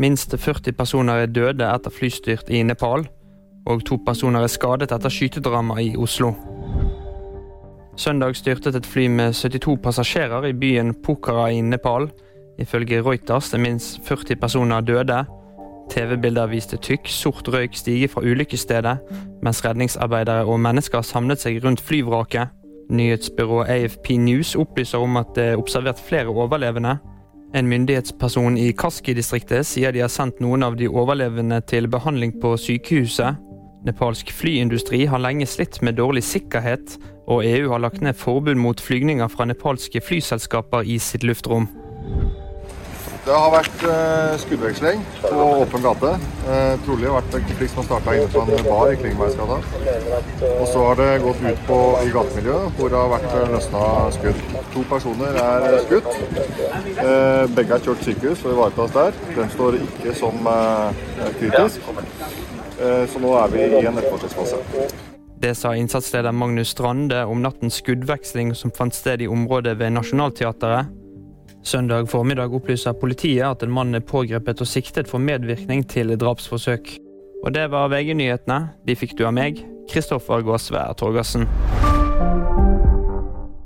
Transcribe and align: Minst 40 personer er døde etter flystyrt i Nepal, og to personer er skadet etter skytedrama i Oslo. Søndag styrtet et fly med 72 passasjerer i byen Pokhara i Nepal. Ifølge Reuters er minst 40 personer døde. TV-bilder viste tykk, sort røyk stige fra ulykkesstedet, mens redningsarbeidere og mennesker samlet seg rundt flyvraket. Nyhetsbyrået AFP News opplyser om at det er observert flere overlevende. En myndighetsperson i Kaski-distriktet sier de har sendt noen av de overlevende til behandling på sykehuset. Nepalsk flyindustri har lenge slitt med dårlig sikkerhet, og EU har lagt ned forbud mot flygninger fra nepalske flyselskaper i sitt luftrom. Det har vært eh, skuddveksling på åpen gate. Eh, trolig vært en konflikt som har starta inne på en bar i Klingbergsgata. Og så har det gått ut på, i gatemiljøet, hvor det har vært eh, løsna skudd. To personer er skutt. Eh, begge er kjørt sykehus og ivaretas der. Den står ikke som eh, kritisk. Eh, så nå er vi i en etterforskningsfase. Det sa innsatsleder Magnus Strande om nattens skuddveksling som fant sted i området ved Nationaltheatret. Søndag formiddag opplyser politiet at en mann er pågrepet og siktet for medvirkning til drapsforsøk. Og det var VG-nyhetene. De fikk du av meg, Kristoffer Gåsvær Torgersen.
Minst 0.00 0.32
40 0.38 0.72
personer 0.72 1.26
er 1.26 1.26
døde 1.28 1.66
etter 1.66 1.92
flystyrt 1.92 2.48
i 2.48 2.62
Nepal, 2.64 3.02
og 3.68 3.82
to 3.84 3.98
personer 4.06 4.46
er 4.46 4.48
skadet 4.48 4.94
etter 4.96 5.12
skytedrama 5.12 5.76
i 5.82 5.90
Oslo. 6.00 6.30
Søndag 8.00 8.38
styrtet 8.38 8.78
et 8.78 8.88
fly 8.88 9.10
med 9.12 9.36
72 9.36 9.76
passasjerer 9.84 10.46
i 10.48 10.54
byen 10.56 10.94
Pokhara 11.04 11.50
i 11.52 11.60
Nepal. 11.60 12.08
Ifølge 12.58 13.02
Reuters 13.04 13.52
er 13.52 13.60
minst 13.60 14.00
40 14.08 14.40
personer 14.40 14.80
døde. 14.80 15.20
TV-bilder 15.92 16.48
viste 16.48 16.80
tykk, 16.80 17.08
sort 17.12 17.52
røyk 17.52 17.76
stige 17.76 18.08
fra 18.08 18.24
ulykkesstedet, 18.24 18.96
mens 19.42 19.60
redningsarbeidere 19.64 20.48
og 20.48 20.60
mennesker 20.64 21.04
samlet 21.04 21.44
seg 21.44 21.60
rundt 21.64 21.84
flyvraket. 21.84 22.48
Nyhetsbyrået 22.90 23.68
AFP 23.68 24.16
News 24.16 24.56
opplyser 24.56 24.98
om 24.98 25.20
at 25.20 25.36
det 25.36 25.44
er 25.50 25.60
observert 25.60 26.00
flere 26.08 26.32
overlevende. 26.32 26.96
En 27.50 27.66
myndighetsperson 27.66 28.54
i 28.62 28.68
Kaski-distriktet 28.78 29.66
sier 29.66 29.90
de 29.90 30.04
har 30.04 30.10
sendt 30.12 30.38
noen 30.38 30.62
av 30.62 30.76
de 30.78 30.86
overlevende 30.86 31.58
til 31.66 31.88
behandling 31.90 32.36
på 32.38 32.52
sykehuset. 32.62 33.40
Nepalsk 33.88 34.30
flyindustri 34.36 35.02
har 35.10 35.22
lenge 35.24 35.48
slitt 35.50 35.80
med 35.82 35.98
dårlig 35.98 36.22
sikkerhet, 36.28 36.94
og 37.26 37.42
EU 37.48 37.72
har 37.72 37.82
lagt 37.82 38.04
ned 38.06 38.14
forbud 38.14 38.60
mot 38.60 38.80
flygninger 38.80 39.26
fra 39.32 39.48
nepalske 39.50 40.02
flyselskaper 40.04 40.86
i 40.86 41.00
sitt 41.02 41.26
luftrom. 41.26 41.66
Det 43.30 43.36
har 43.38 43.52
vært 43.52 43.82
eh, 43.86 44.32
skuddveksling 44.42 45.02
på 45.22 45.42
åpen 45.62 45.84
gate. 45.84 46.08
Eh, 46.50 46.72
trolig 46.82 47.12
vært 47.14 47.36
en 47.38 47.44
konflikt 47.46 47.70
som 47.70 47.78
har 47.78 47.86
starta 47.86 48.14
inne 48.18 48.30
på 48.32 48.42
en 48.42 48.64
bar 48.66 48.90
i 48.90 48.96
Klingbergsgata. 48.98 49.58
Og 50.48 50.64
så 50.66 50.82
har 50.88 50.98
det 50.98 51.06
gått 51.22 51.44
ut 51.44 51.60
på, 51.68 51.78
i 52.02 52.10
gatemiljøet, 52.10 52.74
hvor 52.74 52.90
det 52.90 52.98
har 52.98 53.12
vært 53.12 53.36
eh, 53.38 53.52
løsna 53.52 53.84
skudd. 54.16 54.42
To 54.74 54.82
personer 54.90 55.38
er 55.44 55.78
skutt. 55.84 56.10
Eh, 56.10 57.46
begge 57.54 57.78
er 57.78 57.86
kjørt 57.86 58.02
sykehus 58.08 58.42
og 58.48 58.56
ivaretas 58.56 58.98
der. 58.98 59.22
Den 59.38 59.54
står 59.54 59.78
ikke 59.78 60.18
som 60.18 60.50
eh, 60.56 61.02
kritisk. 61.38 61.86
Eh, 61.94 63.04
så 63.14 63.22
nå 63.22 63.36
er 63.44 63.54
vi 63.54 63.68
i 63.68 63.84
en 63.84 64.02
etterforskningsfase. 64.02 64.88
Det 65.40 65.54
sa 65.54 65.78
innsatsleder 65.78 66.34
Magnus 66.34 66.74
Strande 66.74 67.22
om 67.30 67.46
nattens 67.46 67.78
skuddveksling 67.78 68.56
som 68.58 68.74
fant 68.74 68.98
sted 68.98 69.22
i 69.22 69.30
området 69.30 69.78
ved 69.78 69.94
Nationaltheatret. 69.94 70.98
Søndag 71.62 72.08
formiddag 72.08 72.54
opplyser 72.56 72.96
politiet 72.96 73.44
at 73.44 73.62
en 73.62 73.72
mann 73.74 73.94
er 73.94 74.04
pågrepet 74.04 74.62
og 74.64 74.68
siktet 74.68 75.10
for 75.10 75.20
medvirkning 75.20 75.84
til 75.88 76.16
drapsforsøk. 76.16 76.94
Og 77.44 77.54
det 77.54 77.68
var 77.72 77.92
VG-nyhetene. 77.92 78.60
De 78.88 78.96
fikk 78.96 79.18
du 79.18 79.26
av 79.28 79.36
meg, 79.36 79.60
Kristoffer 79.92 80.44
Gåsvær 80.46 80.96
Torgersen. 80.96 81.48